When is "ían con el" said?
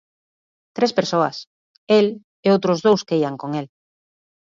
3.21-3.67